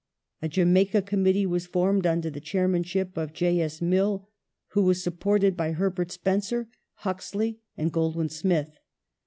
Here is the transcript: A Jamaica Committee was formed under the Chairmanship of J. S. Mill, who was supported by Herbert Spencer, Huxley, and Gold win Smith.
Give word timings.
A 0.41 0.49
Jamaica 0.49 1.03
Committee 1.03 1.45
was 1.45 1.67
formed 1.67 2.07
under 2.07 2.31
the 2.31 2.41
Chairmanship 2.41 3.15
of 3.19 3.33
J. 3.33 3.59
S. 3.59 3.83
Mill, 3.83 4.27
who 4.69 4.81
was 4.81 5.03
supported 5.03 5.55
by 5.55 5.73
Herbert 5.73 6.09
Spencer, 6.11 6.69
Huxley, 7.05 7.59
and 7.77 7.91
Gold 7.93 8.15
win 8.15 8.27
Smith. 8.29 8.79